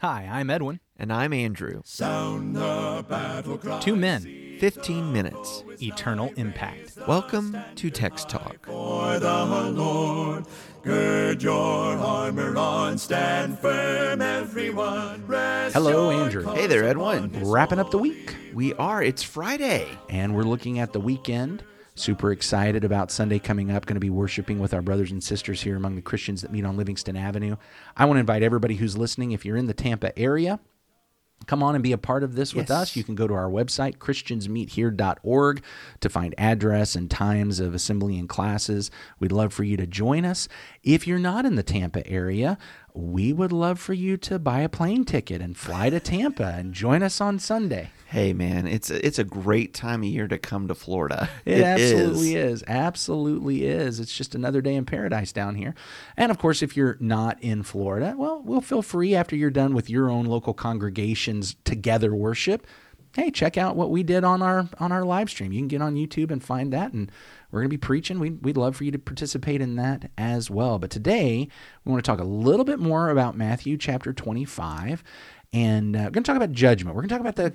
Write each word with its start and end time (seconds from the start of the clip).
Hi, 0.00 0.26
I'm 0.30 0.48
Edwin. 0.48 0.80
And 0.96 1.12
I'm 1.12 1.32
Andrew. 1.32 1.82
Sound 1.84 2.56
the 2.56 3.04
battle 3.08 3.58
cry. 3.58 3.80
Two 3.80 3.96
men, 3.96 4.56
15 4.58 5.12
minutes. 5.12 5.62
eternal 5.82 6.32
impact. 6.36 6.96
Welcome 7.06 7.56
to 7.76 7.90
Text 7.90 8.28
Talk. 8.28 8.66
For 8.66 9.18
the 9.18 9.44
Lord, 9.74 10.44
gird 10.82 11.42
your 11.42 11.58
armor 11.98 12.56
on, 12.56 12.96
stand 12.98 13.58
firm, 13.58 14.20
everyone. 14.22 15.26
Rest 15.26 15.74
Hello, 15.74 16.10
Andrew. 16.10 16.50
Hey 16.54 16.66
there, 16.66 16.84
Edwin. 16.84 17.30
Wrapping 17.44 17.78
up 17.78 17.90
the 17.90 17.98
week, 17.98 18.34
We 18.54 18.72
are. 18.74 19.02
It's 19.02 19.22
Friday. 19.22 19.86
and 20.08 20.34
we're 20.34 20.42
looking 20.44 20.78
at 20.78 20.92
the 20.94 21.00
weekend. 21.00 21.62
Super 22.00 22.32
excited 22.32 22.82
about 22.82 23.10
Sunday 23.10 23.38
coming 23.38 23.70
up. 23.70 23.84
Going 23.84 23.94
to 23.96 24.00
be 24.00 24.08
worshiping 24.08 24.58
with 24.58 24.72
our 24.72 24.80
brothers 24.80 25.10
and 25.10 25.22
sisters 25.22 25.60
here 25.60 25.76
among 25.76 25.96
the 25.96 26.02
Christians 26.02 26.40
that 26.40 26.50
meet 26.50 26.64
on 26.64 26.78
Livingston 26.78 27.14
Avenue. 27.14 27.56
I 27.94 28.06
want 28.06 28.16
to 28.16 28.20
invite 28.20 28.42
everybody 28.42 28.76
who's 28.76 28.96
listening, 28.96 29.32
if 29.32 29.44
you're 29.44 29.58
in 29.58 29.66
the 29.66 29.74
Tampa 29.74 30.18
area, 30.18 30.60
come 31.46 31.62
on 31.62 31.74
and 31.74 31.84
be 31.84 31.92
a 31.92 31.98
part 31.98 32.22
of 32.22 32.36
this 32.36 32.54
with 32.54 32.70
us. 32.70 32.96
You 32.96 33.04
can 33.04 33.14
go 33.14 33.26
to 33.26 33.34
our 33.34 33.50
website, 33.50 33.98
christiansmeethere.org, 33.98 35.62
to 36.00 36.08
find 36.08 36.34
address 36.38 36.94
and 36.94 37.10
times 37.10 37.60
of 37.60 37.74
assembly 37.74 38.18
and 38.18 38.28
classes. 38.28 38.90
We'd 39.18 39.32
love 39.32 39.52
for 39.52 39.64
you 39.64 39.76
to 39.76 39.86
join 39.86 40.24
us. 40.24 40.48
If 40.82 41.06
you're 41.06 41.18
not 41.18 41.44
in 41.44 41.56
the 41.56 41.62
Tampa 41.62 42.06
area, 42.06 42.56
we 42.94 43.32
would 43.32 43.52
love 43.52 43.78
for 43.78 43.92
you 43.92 44.16
to 44.18 44.38
buy 44.38 44.60
a 44.60 44.68
plane 44.68 45.04
ticket 45.04 45.40
and 45.40 45.56
fly 45.56 45.90
to 45.90 46.00
Tampa 46.00 46.54
and 46.56 46.72
join 46.72 47.02
us 47.02 47.20
on 47.20 47.38
Sunday. 47.38 47.90
Hey, 48.06 48.32
man, 48.32 48.66
it's 48.66 48.90
a, 48.90 49.06
it's 49.06 49.18
a 49.20 49.24
great 49.24 49.72
time 49.72 50.02
of 50.02 50.08
year 50.08 50.26
to 50.26 50.36
come 50.36 50.66
to 50.68 50.74
Florida. 50.74 51.28
It, 51.44 51.62
absolutely 51.62 52.34
is. 52.34 52.64
Absolutely 52.66 53.66
is. 53.66 54.00
It's 54.00 54.16
just 54.16 54.34
another 54.34 54.60
day 54.60 54.74
in 54.74 54.84
paradise 54.84 55.32
down 55.32 55.54
here. 55.54 55.74
And 56.16 56.30
of 56.30 56.38
course, 56.38 56.62
if 56.62 56.76
you're 56.76 56.96
not 56.98 57.40
in 57.40 57.62
Florida, 57.62 58.14
well, 58.16 58.42
we'll 58.44 58.60
feel 58.60 58.82
free 58.82 59.14
after 59.14 59.36
you're 59.36 59.50
done 59.50 59.74
with 59.74 59.88
your 59.88 60.10
own 60.10 60.26
local 60.26 60.54
congregations 60.54 61.54
together 61.64 62.14
worship. 62.14 62.66
Hey, 63.14 63.32
check 63.32 63.58
out 63.58 63.74
what 63.74 63.90
we 63.90 64.04
did 64.04 64.22
on 64.22 64.40
our 64.40 64.68
on 64.78 64.92
our 64.92 65.04
live 65.04 65.28
stream. 65.30 65.52
You 65.52 65.58
can 65.60 65.68
get 65.68 65.82
on 65.82 65.96
YouTube 65.96 66.30
and 66.30 66.42
find 66.42 66.72
that, 66.72 66.92
and 66.92 67.10
we're 67.50 67.60
going 67.60 67.68
to 67.68 67.76
be 67.76 67.78
preaching. 67.78 68.20
We'd, 68.20 68.44
we'd 68.44 68.56
love 68.56 68.76
for 68.76 68.84
you 68.84 68.92
to 68.92 68.98
participate 68.98 69.60
in 69.60 69.74
that 69.76 70.10
as 70.16 70.48
well. 70.48 70.78
But 70.78 70.90
today, 70.90 71.48
we 71.84 71.90
want 71.90 72.04
to 72.04 72.08
talk 72.08 72.20
a 72.20 72.24
little 72.24 72.64
bit 72.64 72.78
more 72.78 73.10
about 73.10 73.36
Matthew 73.36 73.76
chapter 73.76 74.12
25, 74.12 75.02
and 75.52 75.96
uh, 75.96 75.98
we're 75.98 76.10
going 76.10 76.22
to 76.22 76.28
talk 76.28 76.36
about 76.36 76.52
judgment. 76.52 76.94
We're 76.94 77.02
going 77.02 77.08
to 77.08 77.14
talk 77.16 77.20
about 77.20 77.36
the 77.36 77.52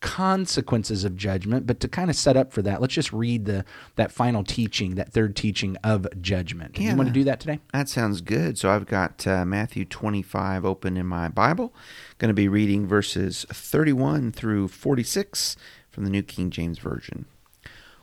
consequences 0.00 1.04
of 1.04 1.14
judgment 1.14 1.66
but 1.66 1.78
to 1.78 1.86
kind 1.86 2.08
of 2.08 2.16
set 2.16 2.36
up 2.36 2.52
for 2.52 2.62
that 2.62 2.80
let's 2.80 2.94
just 2.94 3.12
read 3.12 3.44
the 3.44 3.64
that 3.96 4.10
final 4.10 4.42
teaching 4.42 4.94
that 4.94 5.12
third 5.12 5.36
teaching 5.36 5.76
of 5.84 6.06
judgment 6.22 6.78
you 6.78 6.96
want 6.96 7.08
to 7.08 7.12
do 7.12 7.24
that 7.24 7.38
today 7.38 7.60
That 7.72 7.88
sounds 7.88 8.20
good. 8.20 8.58
So 8.58 8.70
I've 8.70 8.86
got 8.86 9.26
uh, 9.26 9.44
Matthew 9.44 9.84
25 9.84 10.64
open 10.64 10.96
in 10.96 11.06
my 11.06 11.28
Bible. 11.28 11.72
Going 12.18 12.28
to 12.28 12.34
be 12.34 12.48
reading 12.48 12.86
verses 12.86 13.46
31 13.52 14.32
through 14.32 14.68
46 14.68 15.56
from 15.90 16.04
the 16.04 16.10
New 16.10 16.22
King 16.22 16.50
James 16.50 16.78
Version. 16.78 17.26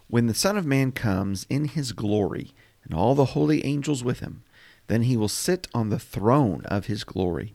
When 0.08 0.28
the 0.28 0.34
Son 0.34 0.58
of 0.58 0.66
Man 0.66 0.92
comes 0.92 1.46
in 1.50 1.66
his 1.66 1.92
glory, 1.92 2.54
and 2.84 2.94
all 2.94 3.16
the 3.16 3.26
holy 3.26 3.66
angels 3.66 4.04
with 4.04 4.22
him, 4.22 4.44
then 4.88 5.04
he 5.04 5.18
will 5.18 5.28
sit 5.28 5.68
on 5.74 5.90
the 5.90 6.00
throne 6.00 6.64
of 6.66 6.86
his 6.86 7.04
glory. 7.04 7.54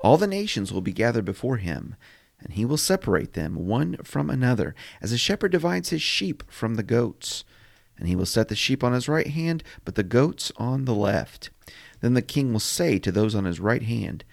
All 0.00 0.16
the 0.16 0.26
nations 0.26 0.72
will 0.72 0.80
be 0.80 0.92
gathered 0.92 1.24
before 1.24 1.56
him, 1.56 1.96
and 2.44 2.54
he 2.54 2.64
will 2.64 2.76
separate 2.76 3.34
them 3.34 3.54
one 3.54 3.96
from 4.02 4.30
another, 4.30 4.74
as 5.00 5.12
a 5.12 5.18
shepherd 5.18 5.52
divides 5.52 5.90
his 5.90 6.02
sheep 6.02 6.42
from 6.50 6.74
the 6.74 6.82
goats. 6.82 7.44
And 7.98 8.08
he 8.08 8.16
will 8.16 8.26
set 8.26 8.48
the 8.48 8.56
sheep 8.56 8.82
on 8.82 8.92
his 8.92 9.08
right 9.08 9.28
hand, 9.28 9.62
but 9.84 9.94
the 9.94 10.02
goats 10.02 10.50
on 10.56 10.84
the 10.84 10.94
left. 10.94 11.50
Then 12.00 12.14
the 12.14 12.22
king 12.22 12.52
will 12.52 12.60
say 12.60 12.98
to 12.98 13.12
those 13.12 13.34
on 13.34 13.44
his 13.44 13.60
right 13.60 13.82
hand, 13.82 14.24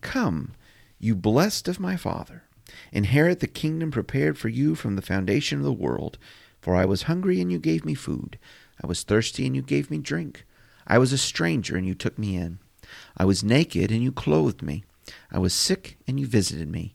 Come, 0.00 0.54
you 0.98 1.14
blessed 1.14 1.68
of 1.68 1.80
my 1.80 1.96
Father, 1.96 2.44
inherit 2.92 3.40
the 3.40 3.46
kingdom 3.46 3.90
prepared 3.90 4.38
for 4.38 4.48
you 4.48 4.74
from 4.74 4.96
the 4.96 5.02
foundation 5.02 5.58
of 5.58 5.64
the 5.64 5.72
world. 5.72 6.18
For 6.60 6.74
I 6.74 6.84
was 6.84 7.02
hungry, 7.02 7.40
and 7.40 7.52
you 7.52 7.58
gave 7.58 7.84
me 7.84 7.94
food. 7.94 8.38
I 8.82 8.86
was 8.86 9.02
thirsty, 9.02 9.46
and 9.46 9.54
you 9.54 9.62
gave 9.62 9.90
me 9.90 9.98
drink. 9.98 10.44
I 10.86 10.98
was 10.98 11.12
a 11.12 11.18
stranger, 11.18 11.76
and 11.76 11.86
you 11.86 11.94
took 11.94 12.18
me 12.18 12.36
in. 12.36 12.58
I 13.16 13.24
was 13.24 13.44
naked, 13.44 13.90
and 13.90 14.02
you 14.02 14.10
clothed 14.10 14.62
me. 14.62 14.84
I 15.30 15.38
was 15.38 15.52
sick, 15.52 15.98
and 16.06 16.18
you 16.18 16.26
visited 16.26 16.68
me. 16.68 16.94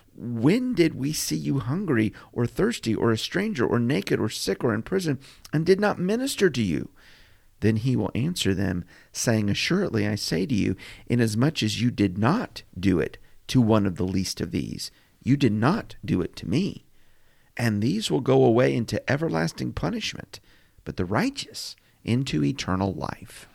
when 0.21 0.75
did 0.75 0.93
we 0.93 1.13
see 1.13 1.35
you 1.35 1.59
hungry, 1.59 2.13
or 2.31 2.45
thirsty, 2.45 2.93
or 2.93 3.11
a 3.11 3.17
stranger, 3.17 3.65
or 3.65 3.79
naked, 3.79 4.19
or 4.19 4.29
sick, 4.29 4.63
or 4.63 4.73
in 4.73 4.83
prison, 4.83 5.19
and 5.51 5.65
did 5.65 5.79
not 5.79 5.97
minister 5.97 6.49
to 6.49 6.61
you? 6.61 6.89
Then 7.61 7.77
he 7.77 7.95
will 7.95 8.11
answer 8.13 8.53
them, 8.53 8.85
saying, 9.11 9.49
Assuredly 9.49 10.07
I 10.07 10.15
say 10.15 10.45
to 10.45 10.53
you, 10.53 10.75
inasmuch 11.07 11.63
as 11.63 11.81
you 11.81 11.89
did 11.89 12.17
not 12.17 12.61
do 12.79 12.99
it 12.99 13.17
to 13.47 13.61
one 13.61 13.85
of 13.85 13.95
the 13.95 14.05
least 14.05 14.41
of 14.41 14.51
these, 14.51 14.91
you 15.23 15.35
did 15.37 15.53
not 15.53 15.95
do 16.05 16.21
it 16.21 16.35
to 16.37 16.47
me. 16.47 16.85
And 17.57 17.81
these 17.81 18.09
will 18.09 18.21
go 18.21 18.43
away 18.43 18.75
into 18.75 19.11
everlasting 19.11 19.73
punishment, 19.73 20.39
but 20.83 20.97
the 20.97 21.05
righteous 21.05 21.75
into 22.03 22.43
eternal 22.43 22.93
life. 22.93 23.47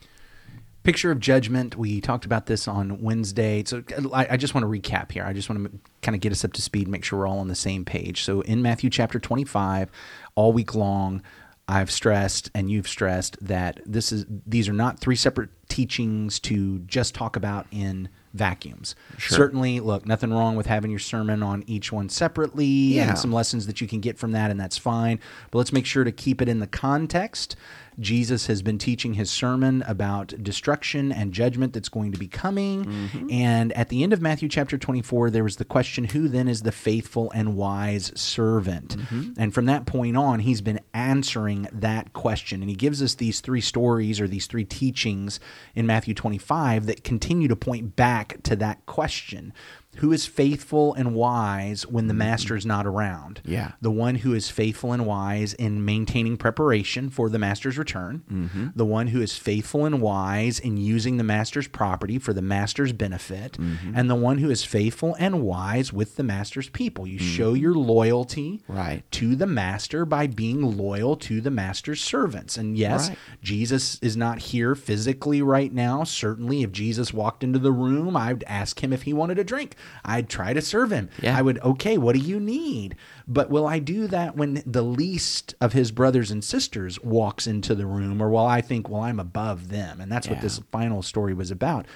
Picture 0.87 1.11
of 1.11 1.19
judgment. 1.19 1.77
We 1.77 2.01
talked 2.01 2.25
about 2.25 2.47
this 2.47 2.69
on 2.69 3.03
wednesday. 3.03 3.65
So 3.65 3.83
i, 4.15 4.29
I 4.31 4.37
just 4.37 4.55
want 4.55 4.63
to 4.63 4.69
recap 4.69 5.11
here. 5.11 5.25
I 5.25 5.33
just 5.33 5.51
want 5.51 5.65
to 5.65 5.81
kind 6.01 6.15
of 6.15 6.21
get 6.21 6.31
us 6.31 6.45
up 6.45 6.53
to 6.53 6.63
speed 6.63 6.87
make 6.87 7.03
sure 7.03 7.19
we're 7.19 7.27
all 7.27 7.41
on 7.41 7.49
the 7.49 7.57
same 7.57 7.85
page. 7.85 8.23
So 8.23 8.41
in 8.43 8.63
matthew 8.63 8.89
chapter 8.89 9.19
25 9.19 9.91
all 10.37 10.53
week 10.53 10.77
long 10.77 11.23
i've 11.69 11.91
stressed 11.91 12.49
and 12.55 12.71
you've 12.71 12.87
stressed 12.87 13.37
that 13.45 13.81
this 13.85 14.13
is 14.13 14.25
these 14.47 14.69
are 14.69 14.73
not 14.73 15.01
three 15.01 15.17
separate 15.17 15.51
teachings 15.69 16.39
to 16.41 16.79
just 16.81 17.15
talk 17.15 17.37
about 17.37 17.67
in 17.71 18.09
vacuums 18.35 18.95
certainly 19.19 19.81
look 19.81 20.05
nothing 20.07 20.31
wrong 20.31 20.57
with 20.57 20.67
having 20.67 20.91
your 20.91 21.01
sermon 21.01 21.43
on 21.43 21.65
each 21.67 21.91
one 21.91 22.09
separately 22.11 22.67
Yeah. 22.67 23.09
and 23.09 23.19
some 23.19 23.33
lessons 23.33 23.67
that 23.67 23.81
you 23.81 23.87
can 23.89 24.01
get 24.01 24.19
from 24.19 24.33
that, 24.33 24.51
and 24.51 24.61
that's 24.61 24.77
fine. 24.77 25.19
But 25.51 25.59
let's 25.59 25.73
make 25.73 25.87
sure 25.87 26.05
to 26.05 26.13
keep 26.13 26.43
it 26.43 26.49
in 26.49 26.59
the 26.61 26.67
context. 26.67 27.57
Jesus 27.99 28.47
has 28.47 28.61
been 28.61 28.77
teaching 28.77 29.15
his 29.15 29.31
sermon 29.31 29.83
about 29.89 30.35
destruction 30.43 31.11
and 31.13 31.33
judgment 31.33 31.73
that's 31.73 31.89
going 31.89 32.13
to 32.13 32.19
be 32.19 32.29
coming. 32.29 32.85
Mm-hmm. 32.85 33.31
And 33.31 33.73
at 33.73 33.89
the 33.89 34.03
end 34.03 34.13
of 34.13 34.21
Matthew 34.21 34.51
chapter 34.51 34.77
24, 34.77 35.31
there 35.31 35.43
was 35.43 35.57
the 35.57 35.65
question 35.65 36.05
who 36.05 36.29
then 36.29 36.47
is 36.47 36.61
the 36.61 36.73
faithful 36.73 37.31
and 37.31 37.57
wise 37.57 38.13
servant? 38.15 38.99
Mm-hmm. 38.99 39.33
And 39.39 39.55
from 39.55 39.65
that 39.67 39.87
point 39.87 40.15
on, 40.15 40.41
he's 40.41 40.61
been 40.61 40.81
answering 40.93 41.69
that 41.73 42.13
question. 42.13 42.61
And 42.61 42.69
he 42.69 42.77
gives 42.77 43.03
us 43.03 43.15
these 43.15 43.41
three 43.41 43.63
stories 43.63 44.21
or 44.21 44.29
these 44.29 44.47
three 44.47 44.65
teachings 44.67 45.41
in 45.75 45.87
Matthew 45.87 46.15
25 46.15 46.87
that 46.87 47.05
continue 47.05 47.49
to 47.49 47.57
point 47.57 47.97
back 47.97 48.43
to 48.45 48.57
that 48.57 48.85
question. 48.87 49.53
Who 49.99 50.13
is 50.13 50.27
faithful 50.27 50.95
and 50.95 51.15
wise 51.15 51.87
when 51.87 52.07
the 52.07 52.13
mm-hmm. 52.13 52.19
master 52.19 52.57
is 52.57 52.67
not 52.67 52.87
around? 52.87 53.41
Yeah. 53.45 53.73
The 53.81 53.91
one 53.91 54.17
who 54.17 54.35
is 54.35 54.51
faithful 54.51 54.93
and 54.93 55.07
wise 55.07 55.55
in 55.55 55.85
maintaining 55.85 56.37
preparation 56.37 57.11
for 57.11 57.29
the 57.29 57.39
master's 57.39 57.79
return. 57.79 58.23
Mm-hmm. 58.31 58.69
The 58.75 58.85
one 58.85 59.09
who 59.09 59.21
is 59.21 59.37
faithful 59.37 59.85
and 59.85 60.01
wise 60.01 60.59
in 60.59 60.77
using 60.77 61.17
the 61.17 61.25
master's 61.25 61.69
property 61.69 62.19
for 62.19 62.33
the 62.33 62.43
master's 62.43 62.93
benefit. 62.93 63.53
Mm-hmm. 63.53 63.93
And 63.95 64.11
the 64.11 64.15
one 64.15 64.39
who 64.39 64.51
is 64.51 64.65
faithful 64.65 65.17
and 65.19 65.43
wise 65.43 65.93
with 65.93 66.17
the 66.17 66.23
master's 66.23 66.69
people. 66.69 67.07
You 67.07 67.19
show 67.19 67.55
your 67.55 67.75
loyalty 67.75 68.63
Right. 68.69 69.03
to 69.13 69.37
the 69.37 69.47
master 69.47 70.05
by 70.05 70.27
being 70.27 70.77
loyal 70.77 71.17
to 71.17 71.41
the 71.41 71.51
master's 71.51 72.03
servants. 72.03 72.57
And 72.57 72.77
yes, 72.77 73.09
Right. 73.09 73.19
Jesus 73.43 73.99
is 74.03 74.17
not 74.17 74.39
here 74.39 74.75
physically 74.75 75.43
right 75.43 75.73
now. 75.73 76.05
Certainly, 76.05 76.63
if 76.63 76.73
Jesus 76.73 77.13
walked 77.13 77.43
into 77.45 77.59
the 77.59 77.73
room, 77.73 78.17
I'd 78.17 78.45
ask 78.45 78.83
him 78.83 78.93
if 78.93 79.03
he 79.03 79.13
wanted 79.13 79.39
a 79.39 79.45
drink. 79.45 79.75
I'd 80.05 80.29
try 80.29 80.53
to 80.53 80.61
serve 80.61 80.91
him. 80.91 81.09
Yeah. 81.21 81.37
I 81.37 81.43
would, 81.43 81.59
okay, 81.61 81.99
what 81.99 82.15
do 82.15 82.21
you 82.21 82.41
need? 82.41 82.97
But 83.27 83.51
will 83.51 83.67
I 83.67 83.79
do 83.79 84.07
that 84.09 84.37
when 84.37 84.63
the 84.67 84.83
least 84.83 85.55
of 85.61 85.73
his 85.73 85.91
brothers 85.91 86.31
and 86.31 86.43
sisters 86.45 87.01
walks 87.03 87.47
into 87.47 87.75
the 87.75 87.87
room, 87.87 88.23
or 88.23 88.31
will 88.31 88.47
I 88.47 88.61
think, 88.61 88.89
well, 88.89 89.03
I'm 89.03 89.21
above 89.21 89.69
them? 89.69 90.01
And 90.01 90.11
that's 90.11 90.29
what 90.29 90.41
this 90.41 90.61
final 90.71 91.03
story 91.03 91.35
was 91.35 91.51
about. 91.51 91.87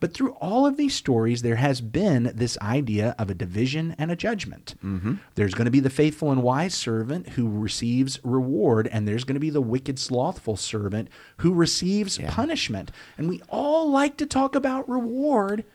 But 0.00 0.14
through 0.14 0.32
all 0.40 0.64
of 0.64 0.78
these 0.78 0.94
stories, 0.94 1.42
there 1.42 1.56
has 1.56 1.82
been 1.82 2.32
this 2.34 2.56
idea 2.62 3.14
of 3.18 3.28
a 3.28 3.34
division 3.34 3.94
and 3.98 4.10
a 4.10 4.16
judgment. 4.16 4.74
Mm-hmm. 4.82 5.16
There's 5.34 5.52
going 5.52 5.66
to 5.66 5.70
be 5.70 5.80
the 5.80 5.90
faithful 5.90 6.32
and 6.32 6.42
wise 6.42 6.72
servant 6.72 7.28
who 7.28 7.50
receives 7.50 8.18
reward, 8.24 8.88
and 8.88 9.06
there's 9.06 9.24
going 9.24 9.34
to 9.34 9.40
be 9.40 9.50
the 9.50 9.60
wicked, 9.60 9.98
slothful 9.98 10.56
servant 10.56 11.08
who 11.36 11.52
receives 11.52 12.16
punishment. 12.16 12.90
And 13.18 13.28
we 13.28 13.42
all 13.50 13.90
like 13.90 14.16
to 14.16 14.26
talk 14.26 14.54
about 14.54 14.88
reward. 14.88 15.66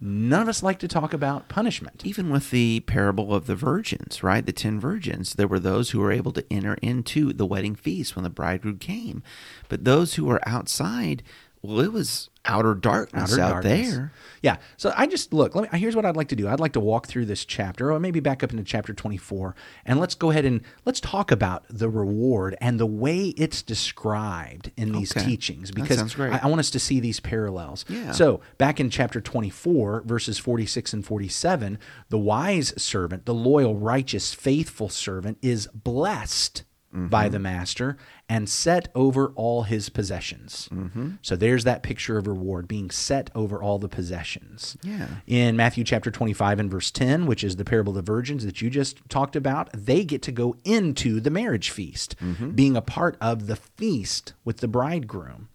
None 0.00 0.42
of 0.42 0.48
us 0.48 0.62
like 0.62 0.78
to 0.78 0.88
talk 0.88 1.12
about 1.12 1.48
punishment. 1.48 2.02
Even 2.04 2.30
with 2.30 2.50
the 2.50 2.80
parable 2.80 3.34
of 3.34 3.46
the 3.46 3.56
virgins, 3.56 4.22
right? 4.22 4.46
The 4.46 4.52
ten 4.52 4.78
virgins, 4.78 5.34
there 5.34 5.48
were 5.48 5.58
those 5.58 5.90
who 5.90 5.98
were 5.98 6.12
able 6.12 6.30
to 6.32 6.44
enter 6.52 6.74
into 6.74 7.32
the 7.32 7.46
wedding 7.46 7.74
feast 7.74 8.14
when 8.14 8.22
the 8.22 8.30
bridegroom 8.30 8.78
came. 8.78 9.24
But 9.68 9.84
those 9.84 10.14
who 10.14 10.24
were 10.24 10.46
outside, 10.46 11.24
well, 11.62 11.80
it 11.80 11.92
was 11.92 12.30
outer 12.44 12.74
darkness 12.74 13.32
outer 13.32 13.42
out 13.42 13.50
darkness. 13.50 13.90
there. 13.90 14.12
Yeah. 14.42 14.56
So 14.76 14.92
I 14.96 15.06
just 15.06 15.32
look. 15.32 15.54
Let 15.54 15.72
me. 15.72 15.78
Here's 15.78 15.94
what 15.96 16.04
I'd 16.06 16.16
like 16.16 16.28
to 16.28 16.36
do. 16.36 16.48
I'd 16.48 16.60
like 16.60 16.72
to 16.74 16.80
walk 16.80 17.06
through 17.06 17.26
this 17.26 17.44
chapter, 17.44 17.92
or 17.92 17.98
maybe 18.00 18.20
back 18.20 18.42
up 18.42 18.50
into 18.52 18.62
chapter 18.64 18.94
24, 18.94 19.54
and 19.84 19.98
let's 20.00 20.14
go 20.14 20.30
ahead 20.30 20.44
and 20.44 20.62
let's 20.84 21.00
talk 21.00 21.30
about 21.30 21.64
the 21.68 21.88
reward 21.90 22.56
and 22.60 22.78
the 22.78 22.86
way 22.86 23.28
it's 23.36 23.60
described 23.62 24.70
in 24.76 24.92
these 24.92 25.14
Okay. 25.16 25.26
teachings. 25.26 25.70
Because. 25.70 26.18
I, 26.18 26.40
I 26.42 26.46
want 26.46 26.60
us 26.60 26.70
to 26.70 26.78
see 26.78 27.00
these 27.00 27.20
parallels. 27.20 27.84
Yeah. 27.88 28.12
So 28.12 28.40
back 28.56 28.78
in 28.80 28.90
chapter 28.90 29.20
24, 29.20 30.02
verses 30.06 30.38
46 30.38 30.92
and 30.92 31.04
47, 31.04 31.78
the 32.08 32.18
wise 32.18 32.72
servant, 32.80 33.26
the 33.26 33.34
loyal, 33.34 33.76
righteous, 33.76 34.32
faithful 34.34 34.88
servant, 34.88 35.38
is 35.42 35.66
blessed. 35.74 36.64
Mm-hmm. 36.98 37.08
By 37.08 37.28
the 37.28 37.38
master 37.38 37.96
and 38.28 38.48
set 38.48 38.88
over 38.94 39.28
all 39.36 39.62
his 39.62 39.88
possessions. 39.88 40.68
Mm-hmm. 40.72 41.10
So 41.22 41.36
there's 41.36 41.62
that 41.64 41.82
picture 41.84 42.18
of 42.18 42.26
reward 42.26 42.66
being 42.66 42.90
set 42.90 43.30
over 43.34 43.62
all 43.62 43.78
the 43.78 43.88
possessions. 43.88 44.76
Yeah. 44.82 45.06
In 45.26 45.56
Matthew 45.56 45.84
chapter 45.84 46.10
25 46.10 46.58
and 46.58 46.70
verse 46.70 46.90
10, 46.90 47.26
which 47.26 47.44
is 47.44 47.56
the 47.56 47.64
parable 47.64 47.92
of 47.96 48.04
the 48.04 48.12
virgins 48.12 48.44
that 48.44 48.60
you 48.60 48.68
just 48.68 49.00
talked 49.08 49.36
about, 49.36 49.70
they 49.72 50.02
get 50.04 50.22
to 50.22 50.32
go 50.32 50.56
into 50.64 51.20
the 51.20 51.30
marriage 51.30 51.70
feast, 51.70 52.16
Mm-hmm. 52.20 52.50
being 52.50 52.76
a 52.76 52.82
part 52.82 53.16
of 53.20 53.46
the 53.46 53.56
feast 53.56 54.32
with 54.44 54.58
the 54.58 54.68
bridegroom. 54.68 55.48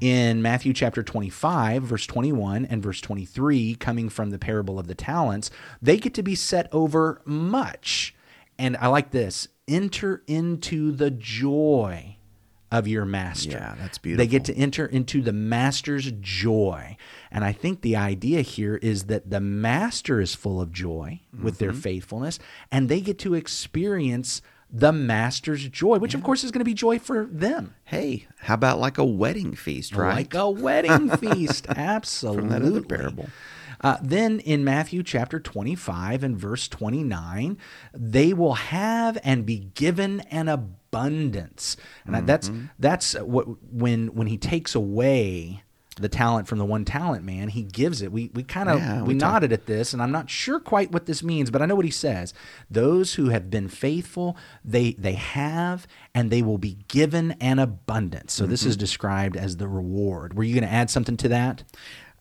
In 0.00 0.42
Matthew 0.42 0.72
chapter 0.72 1.02
25, 1.02 1.82
verse 1.84 2.06
21 2.06 2.64
and 2.64 2.82
verse 2.82 3.00
23, 3.00 3.74
coming 3.76 4.08
from 4.08 4.30
the 4.30 4.38
parable 4.38 4.78
of 4.78 4.88
the 4.88 4.94
talents, 4.94 5.50
they 5.80 5.98
get 5.98 6.14
to 6.14 6.22
be 6.22 6.34
set 6.34 6.68
over 6.72 7.20
much. 7.24 8.14
And 8.60 8.76
I 8.76 8.88
like 8.88 9.10
this 9.10 9.48
enter 9.66 10.22
into 10.26 10.92
the 10.92 11.10
joy 11.10 12.16
of 12.72 12.86
your 12.86 13.04
master. 13.04 13.50
Yeah, 13.52 13.74
that's 13.78 13.98
beautiful. 13.98 14.24
They 14.24 14.30
get 14.30 14.44
to 14.44 14.54
enter 14.54 14.86
into 14.86 15.22
the 15.22 15.32
master's 15.32 16.12
joy. 16.20 16.96
And 17.30 17.44
I 17.44 17.52
think 17.52 17.80
the 17.80 17.96
idea 17.96 18.42
here 18.42 18.76
is 18.76 19.04
that 19.04 19.30
the 19.30 19.40
master 19.40 20.20
is 20.20 20.34
full 20.34 20.60
of 20.60 20.72
joy 20.72 21.20
with 21.42 21.58
their 21.58 21.70
Mm-hmm. 21.70 21.80
faithfulness, 21.80 22.38
and 22.70 22.88
they 22.88 23.00
get 23.00 23.18
to 23.20 23.34
experience 23.34 24.42
the 24.72 24.92
master's 24.92 25.68
joy, 25.68 25.98
which 25.98 26.14
of 26.14 26.22
course 26.22 26.44
is 26.44 26.52
going 26.52 26.60
to 26.60 26.64
be 26.64 26.74
joy 26.74 26.98
for 27.00 27.26
them. 27.26 27.74
Hey, 27.84 28.26
how 28.38 28.54
about 28.54 28.78
like 28.78 28.98
a 28.98 29.04
wedding 29.04 29.54
feast, 29.54 29.96
right? 29.96 30.14
Like 30.14 30.34
a 30.34 30.48
wedding 30.48 31.10
feast. 31.16 31.66
Absolutely. 31.68 32.40
From 32.42 32.48
that 32.50 32.62
other 32.62 32.82
parable. 32.82 33.28
Uh, 33.82 33.96
then 34.02 34.40
in 34.40 34.62
Matthew 34.64 35.02
chapter 35.02 35.40
25 35.40 36.22
and 36.22 36.36
verse 36.36 36.68
29, 36.68 37.56
they 37.94 38.32
will 38.32 38.54
have 38.54 39.18
and 39.24 39.46
be 39.46 39.58
given 39.74 40.20
an 40.30 40.48
abundance. 40.48 41.76
And 42.06 42.26
that's 42.26 42.48
Mm-hmm. 42.50 42.66
that's 42.78 43.14
what 43.14 43.46
when 43.72 44.08
when 44.14 44.26
he 44.26 44.36
takes 44.36 44.74
away 44.74 45.62
the 45.96 46.08
talent 46.08 46.48
from 46.48 46.58
the 46.58 46.64
one 46.64 46.84
talent 46.84 47.24
man, 47.24 47.48
he 47.48 47.62
gives 47.62 48.00
it. 48.02 48.10
We 48.12 48.30
we 48.34 48.42
kind 48.42 48.68
of 48.68 48.78
Yeah, 48.80 49.02
we, 49.02 49.08
we 49.08 49.14
nodded 49.14 49.52
at 49.52 49.66
this, 49.66 49.92
and 49.92 50.02
I'm 50.02 50.12
not 50.12 50.30
sure 50.30 50.58
quite 50.60 50.92
what 50.92 51.06
this 51.06 51.22
means, 51.22 51.50
but 51.50 51.60
I 51.62 51.66
know 51.66 51.74
what 51.74 51.84
he 51.84 51.90
says. 51.90 52.32
Those 52.70 53.14
who 53.14 53.28
have 53.28 53.50
been 53.50 53.68
faithful, 53.68 54.36
they 54.64 54.92
they 54.92 55.12
have, 55.14 55.86
and 56.14 56.30
they 56.30 56.42
will 56.42 56.58
be 56.58 56.78
given 56.88 57.32
an 57.40 57.58
abundance. 57.58 58.32
So 58.32 58.44
Mm-hmm. 58.44 58.50
this 58.50 58.64
is 58.66 58.76
described 58.76 59.36
as 59.36 59.56
the 59.58 59.68
reward. 59.68 60.34
Were 60.34 60.44
you 60.44 60.54
going 60.54 60.68
to 60.68 60.72
add 60.74 60.90
something 60.90 61.16
to 61.18 61.28
that? 61.28 61.62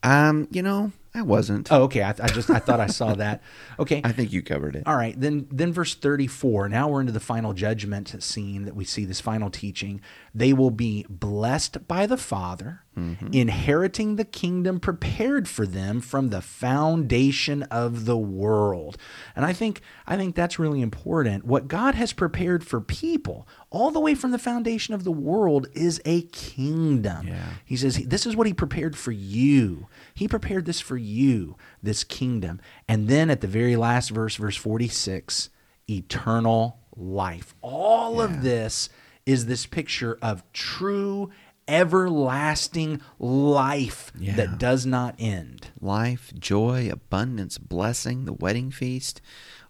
Um, 0.04 0.48
you 0.52 0.62
know, 0.62 0.92
I 1.20 1.22
wasn't. 1.22 1.70
Oh, 1.70 1.84
okay. 1.84 2.02
I, 2.02 2.12
I 2.12 2.28
just 2.28 2.50
I 2.50 2.60
thought 2.60 2.80
I 2.80 2.88
saw 2.88 3.14
that. 3.16 3.42
Okay. 3.80 4.02
I 4.04 4.12
think 4.12 4.34
you 4.34 4.42
covered 4.42 4.76
it. 4.76 4.84
All 4.86 4.98
right, 4.98 5.18
then 5.20 5.48
then 5.52 5.72
verse 5.72 5.96
34. 5.96 6.68
Now 6.68 6.90
we're 6.90 7.00
into 7.00 7.14
the 7.14 7.20
final 7.22 7.54
judgment 7.54 8.22
scene 8.22 8.66
that 8.66 8.76
we 8.76 8.84
see 8.84 9.06
this 9.06 9.22
final 9.22 9.50
teaching. 9.50 10.02
They 10.36 10.52
will 10.52 10.70
be 10.72 11.06
blessed 11.10 11.88
by 11.88 12.06
the 12.06 12.18
Father, 12.18 12.82
Mm-hmm. 13.00 13.30
inheriting 13.34 14.16
the 14.18 14.26
kingdom 14.26 14.80
prepared 14.80 15.48
for 15.48 15.66
them 15.66 16.02
from 16.02 16.30
the 16.30 16.42
foundation 16.42 17.64
of 17.64 18.06
the 18.06 18.18
world. 18.18 18.98
And 19.36 19.46
I 19.46 19.54
think 19.54 19.82
I 20.06 20.18
think 20.18 20.36
that's 20.36 20.60
really 20.60 20.82
important. 20.82 21.46
What 21.46 21.68
God 21.68 21.96
has 21.96 22.14
prepared 22.14 22.66
for 22.66 22.82
people 22.82 23.48
all 23.70 23.92
the 23.92 24.00
way 24.00 24.16
from 24.16 24.32
the 24.32 24.40
foundation 24.40 24.94
of 24.94 25.04
the 25.04 25.12
world 25.12 25.68
is 25.74 26.02
a 26.06 26.24
kingdom. 26.24 27.28
Yeah. 27.28 27.50
He 27.64 27.78
says, 27.78 27.98
This 28.06 28.26
is 28.26 28.36
what 28.36 28.48
he 28.48 28.54
prepared 28.54 28.98
for 28.98 29.12
you. 29.12 29.88
He 30.14 30.28
prepared 30.28 30.66
this 30.66 30.82
for 30.82 30.98
you, 30.98 31.56
this 31.82 32.04
kingdom. 32.04 32.60
And 32.88 33.08
then 33.08 33.30
at 33.30 33.42
the 33.42 33.48
very 33.48 33.76
last 33.76 34.10
verse, 34.10 34.36
verse 34.36 34.56
46, 34.56 35.50
eternal 35.90 36.80
life. 36.96 37.56
All 37.62 38.22
of 38.22 38.44
this 38.44 38.90
is 39.26 39.46
this 39.46 39.66
picture 39.66 40.18
of 40.22 40.44
true, 40.54 41.30
everlasting 41.70 43.02
life 43.20 44.12
Yeah. 44.18 44.36
that 44.36 44.58
does 44.58 44.86
not 44.86 45.16
end. 45.20 45.68
Life, 45.80 46.34
joy, 46.38 46.90
abundance, 46.92 47.58
blessing, 47.58 48.26
the 48.26 48.34
wedding 48.34 48.72
feast. 48.72 49.22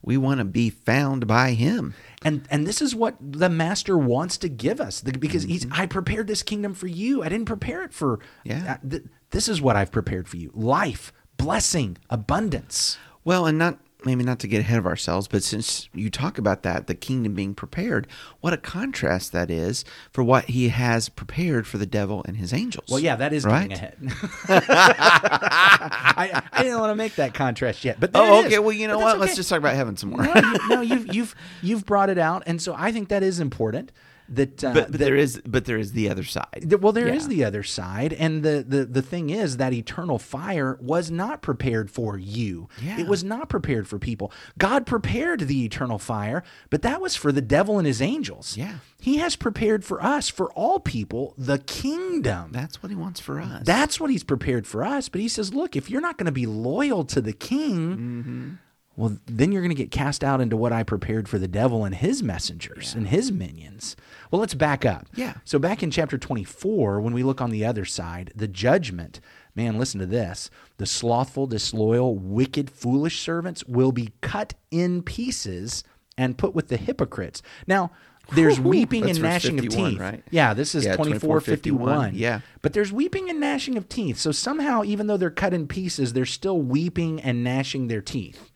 We 0.02 0.16
want 0.18 0.38
to 0.40 0.46
be 0.46 0.70
found 0.70 1.28
by 1.28 1.52
him. 1.52 1.94
And 2.24 2.48
and 2.50 2.66
this 2.66 2.82
is 2.82 2.96
what 2.96 3.16
the 3.20 3.50
master 3.50 3.98
wants 3.98 4.38
to 4.38 4.50
give 4.50 4.80
us 4.80 5.02
because 5.02 5.44
he's 5.44 5.68
I 5.72 5.86
prepared 5.88 6.28
this 6.28 6.42
kingdom 6.44 6.74
for 6.74 6.88
you. 6.88 7.22
I 7.24 7.30
didn't 7.30 7.48
prepare 7.48 7.84
it 7.84 7.94
for 7.94 8.20
Yeah. 8.46 8.78
uh, 8.82 8.88
th- 8.90 9.04
this 9.32 9.50
is 9.50 9.62
what 9.62 9.76
I've 9.76 9.92
prepared 9.92 10.28
for 10.30 10.38
you. 10.38 10.52
Life, 10.54 11.12
blessing, 11.38 11.98
abundance. 12.10 12.98
Well, 13.26 13.46
and 13.46 13.58
not 13.58 13.78
maybe 14.06 14.24
not 14.24 14.40
to 14.40 14.48
get 14.48 14.62
ahead 14.62 14.80
of 14.80 14.86
ourselves, 14.86 15.28
but 15.28 15.44
since 15.44 15.90
you 15.94 16.10
talk 16.10 16.38
about 16.38 16.64
that, 16.64 16.88
the 16.88 16.96
kingdom 16.96 17.34
being 17.34 17.54
prepared, 17.54 18.08
what 18.40 18.54
a 18.54 18.58
contrast 18.58 19.32
that 19.34 19.52
is 19.52 19.84
for 20.12 20.24
what 20.24 20.46
he 20.46 20.70
has 20.70 21.10
prepared 21.10 21.68
for 21.68 21.78
the 21.78 21.86
devil 21.86 22.24
and 22.26 22.38
his 22.38 22.54
angels. 22.54 22.86
Well, 22.90 23.00
yeah, 23.00 23.18
that 23.18 23.34
is 23.34 23.44
right. 23.46 23.72
ahead. 23.72 23.98
I, 24.48 26.42
I 26.52 26.64
didn't 26.64 26.80
want 26.80 26.92
to 26.92 26.96
make 26.96 27.16
that 27.16 27.34
contrast 27.34 27.84
yet, 27.84 28.00
but 28.00 28.14
there 28.14 28.22
Oh, 28.24 28.46
okay. 28.46 28.60
Well, 28.60 28.72
you 28.72 28.88
know 28.88 29.00
what? 29.00 29.18
that's 29.18 29.20
Let's 29.20 29.36
just 29.36 29.50
talk 29.50 29.60
about 29.60 29.76
heaven 29.76 29.98
some 29.98 30.12
more. 30.12 30.24
no, 30.24 30.34
you, 30.34 30.70
no, 30.70 30.82
you've 30.90 31.14
you've 31.14 31.36
you've 31.62 31.86
brought 31.86 32.10
it 32.10 32.18
out, 32.18 32.44
and 32.46 32.62
so 32.62 32.74
I 32.78 32.92
think 32.92 33.10
that 33.10 33.24
is 33.24 33.40
important. 33.40 33.92
That, 34.32 34.64
uh, 34.64 34.74
but, 34.74 34.84
but 34.84 34.92
that- 34.94 34.98
there 35.00 35.16
is, 35.16 35.42
but 35.46 35.66
there 35.66 35.78
is 35.78 35.94
the 35.94 36.10
other 36.10 36.24
side. 36.24 36.66
Th- 36.70 36.80
Well, 36.82 36.92
there 36.94 37.08
is 37.08 37.24
Yeah. 37.24 37.30
the 37.30 37.44
other 37.46 37.64
side, 37.64 38.14
and 38.14 38.44
the, 38.44 38.64
the 38.68 38.86
the 38.86 39.02
thing 39.02 39.30
is 39.30 39.58
that 39.58 39.74
eternal 39.74 40.20
fire 40.20 40.78
was 40.82 41.10
not 41.12 41.42
prepared 41.42 41.90
for 41.90 42.18
you. 42.18 42.70
Yeah. 42.82 43.00
It 43.00 43.08
was 43.08 43.24
not 43.24 43.50
prepared 43.50 43.88
for 43.88 43.98
people. 44.00 44.32
God 44.58 44.86
prepared 44.86 45.42
the 45.42 45.66
eternal 45.66 45.98
fire, 46.00 46.44
but 46.70 46.82
that 46.84 47.02
was 47.02 47.16
for 47.16 47.32
the 47.32 47.42
devil 47.42 47.78
and 47.78 47.88
his 47.88 48.02
angels. 48.02 48.56
Yeah. 48.58 48.76
He 49.02 49.18
has 49.18 49.36
prepared 49.38 49.86
for 49.86 50.04
us, 50.04 50.28
for 50.30 50.52
all 50.52 50.80
people, 50.80 51.34
the 51.38 51.58
kingdom. 51.60 52.52
That's 52.52 52.84
what 52.84 52.90
he 52.90 52.96
wants 52.96 53.20
for 53.20 53.40
us. 53.40 53.64
That's 53.66 54.00
what 54.00 54.10
he's 54.10 54.24
prepared 54.26 54.68
for 54.68 54.84
us. 54.84 55.08
But 55.10 55.22
he 55.22 55.28
says, 55.30 55.54
look, 55.54 55.76
if 55.78 55.90
you're 55.90 56.02
not 56.02 56.18
going 56.18 56.26
to 56.26 56.32
be 56.34 56.46
loyal 56.46 57.06
to 57.06 57.22
the 57.22 57.34
king, 57.34 57.98
Mm-hmm. 57.98 58.50
Well, 59.00 59.18
then 59.28 59.54
you're 59.54 59.62
going 59.62 59.70
to 59.74 59.82
get 59.82 59.92
cast 59.92 60.26
out 60.26 60.42
into 60.42 60.58
what 60.58 60.74
I 60.74 60.84
prepared 60.84 61.30
for 61.30 61.40
the 61.40 61.48
devil 61.48 61.86
and 61.86 61.96
his 61.96 62.22
messengers 62.22 62.94
and 62.94 63.08
his 63.08 63.32
minions. 63.32 63.96
Well, 64.30 64.42
let's 64.42 64.54
back 64.54 64.84
up. 64.84 65.08
Yeah. 65.16 65.36
So 65.46 65.58
back 65.58 65.82
in 65.82 65.90
chapter 65.90 66.18
24, 66.18 67.00
when 67.00 67.14
we 67.14 67.24
look 67.24 67.40
on 67.40 67.50
the 67.50 67.64
other 67.64 67.86
side, 67.86 68.34
the 68.36 68.48
judgment, 68.50 69.22
man, 69.56 69.78
listen 69.80 70.02
to 70.02 70.06
this. 70.06 70.50
The 70.80 70.86
slothful, 70.86 71.48
disloyal, 71.48 72.18
wicked, 72.18 72.70
foolish 72.70 73.22
servants 73.22 73.64
will 73.64 73.94
be 73.94 74.12
cut 74.20 74.56
in 74.70 75.02
pieces 75.02 75.86
and 76.18 76.38
put 76.38 76.54
with 76.54 76.68
the 76.68 76.76
hypocrites. 76.76 77.42
Now, 77.68 77.92
there's 78.34 78.60
weeping 78.60 79.04
that's 79.06 79.18
and 79.18 79.24
gnashing 79.24 79.60
of 79.60 79.70
teeth. 79.70 79.98
right? 79.98 80.24
Yeah, 80.30 80.54
this 80.54 80.76
is 80.76 80.86
Yeah, 80.86 80.98
24 80.98 81.40
51. 81.40 82.12
24:51, 82.12 82.20
yeah. 82.20 82.42
But 82.62 82.74
there's 82.74 82.92
weeping 82.92 83.30
and 83.30 83.40
gnashing 83.40 83.78
of 83.78 83.88
teeth. 83.88 84.18
So 84.20 84.34
somehow, 84.34 84.84
even 84.84 85.08
though 85.08 85.18
they're 85.18 85.32
cut 85.32 85.54
in 85.54 85.68
pieces, 85.68 86.12
they're 86.12 86.26
still 86.26 86.62
weeping 86.62 87.22
and 87.22 87.46
gnashing 87.46 87.88
their 87.88 88.02
teeth. 88.02 88.49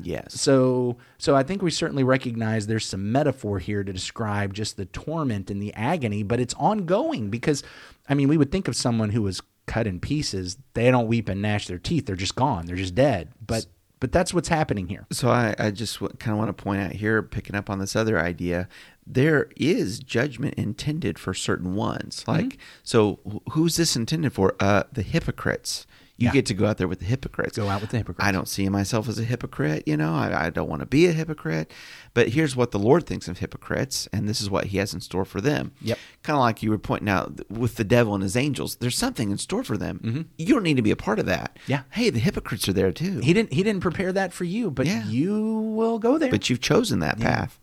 Yes. 0.00 0.40
So, 0.40 0.96
so 1.18 1.34
I 1.34 1.42
think 1.42 1.62
we 1.62 1.70
certainly 1.70 2.04
recognize 2.04 2.66
there's 2.66 2.86
some 2.86 3.12
metaphor 3.12 3.58
here 3.58 3.84
to 3.84 3.92
describe 3.92 4.54
just 4.54 4.76
the 4.76 4.86
torment 4.86 5.50
and 5.50 5.60
the 5.60 5.74
agony, 5.74 6.22
but 6.22 6.40
it's 6.40 6.54
ongoing 6.54 7.30
because, 7.30 7.62
I 8.08 8.14
mean, 8.14 8.28
we 8.28 8.36
would 8.36 8.52
think 8.52 8.68
of 8.68 8.76
someone 8.76 9.10
who 9.10 9.22
was 9.22 9.40
cut 9.66 9.86
in 9.86 10.00
pieces. 10.00 10.56
They 10.74 10.90
don't 10.90 11.06
weep 11.08 11.28
and 11.28 11.40
gnash 11.42 11.66
their 11.66 11.78
teeth; 11.78 12.06
they're 12.06 12.16
just 12.16 12.34
gone. 12.34 12.66
They're 12.66 12.76
just 12.76 12.94
dead. 12.94 13.32
But 13.46 13.66
But 14.00 14.10
that's 14.10 14.34
what's 14.34 14.48
happening 14.48 14.88
here. 14.88 15.06
So 15.12 15.30
I, 15.30 15.54
I 15.58 15.70
just 15.70 16.00
w- 16.00 16.12
kind 16.18 16.32
of 16.32 16.38
want 16.38 16.56
to 16.56 16.60
point 16.60 16.82
out 16.82 16.92
here, 16.92 17.22
picking 17.22 17.54
up 17.54 17.70
on 17.70 17.78
this 17.78 17.94
other 17.94 18.18
idea, 18.18 18.68
there 19.06 19.48
is 19.56 20.00
judgment 20.00 20.54
intended 20.54 21.20
for 21.20 21.34
certain 21.34 21.76
ones. 21.76 22.24
Mm-hmm. 22.26 22.30
Like, 22.32 22.58
so 22.82 23.20
who's 23.52 23.76
this 23.76 23.94
intended 23.94 24.32
for? 24.32 24.56
Uh, 24.58 24.82
the 24.92 25.02
hypocrites. 25.02 25.86
You 26.22 26.28
Yeah. 26.28 26.32
get 26.32 26.46
to 26.46 26.54
go 26.54 26.66
out 26.66 26.78
there 26.78 26.88
with 26.88 27.00
the 27.00 27.04
hypocrites. 27.06 27.56
Go 27.56 27.68
out 27.68 27.80
with 27.80 27.90
the 27.90 27.98
hypocrites. 27.98 28.26
I 28.26 28.32
don't 28.32 28.48
see 28.48 28.68
myself 28.68 29.08
as 29.08 29.18
a 29.18 29.24
hypocrite. 29.24 29.82
You 29.86 29.96
know, 29.96 30.14
I, 30.14 30.46
I 30.46 30.50
don't 30.50 30.68
want 30.68 30.80
to 30.80 30.86
be 30.86 31.06
a 31.06 31.12
hypocrite. 31.12 31.70
But 32.14 32.28
here's 32.28 32.54
what 32.54 32.70
the 32.70 32.78
Lord 32.78 33.06
thinks 33.06 33.26
of 33.28 33.38
hypocrites, 33.38 34.06
and 34.12 34.28
this 34.28 34.40
is 34.40 34.50
what 34.50 34.66
He 34.66 34.78
has 34.78 34.92
in 34.94 35.00
store 35.00 35.24
for 35.24 35.40
them. 35.40 35.72
Yep. 35.80 35.98
Kind 36.22 36.36
of 36.36 36.40
like 36.40 36.62
you 36.62 36.70
were 36.70 36.78
pointing 36.78 37.08
out 37.08 37.40
with 37.50 37.76
the 37.76 37.84
devil 37.84 38.14
and 38.14 38.22
his 38.22 38.36
angels. 38.36 38.76
There's 38.76 38.96
something 38.98 39.30
in 39.30 39.38
store 39.38 39.64
for 39.64 39.76
them. 39.78 40.28
You 40.38 40.46
don't 40.54 40.62
need 40.62 40.76
to 40.76 40.82
be 40.82 40.90
a 40.90 40.96
part 40.96 41.18
of 41.18 41.26
that. 41.26 41.54
Mm-hmm. 41.62 41.72
Yeah. 41.72 41.82
Hey, 41.90 42.10
the 42.10 42.18
hypocrites 42.18 42.68
are 42.68 42.72
there 42.74 42.92
too. 42.92 43.18
He 43.20 43.32
didn't 43.32 43.52
he 43.52 43.62
didn't 43.62 43.80
prepare 43.82 44.12
that 44.12 44.32
for 44.32 44.44
you, 44.44 44.70
but 44.70 44.86
Yeah. 44.86 45.04
you 45.06 45.42
will 45.76 45.98
go 45.98 46.18
there. 46.18 46.30
but 46.30 46.48
you've 46.50 46.60
chosen 46.60 46.98
that 47.00 47.18
path. 47.18 47.58